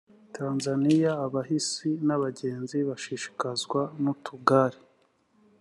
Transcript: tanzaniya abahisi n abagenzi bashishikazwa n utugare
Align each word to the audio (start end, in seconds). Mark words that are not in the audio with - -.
tanzaniya 0.35 1.11
abahisi 1.25 1.89
n 2.07 2.09
abagenzi 2.15 2.77
bashishikazwa 2.87 3.81
n 4.01 4.03
utugare 4.13 4.79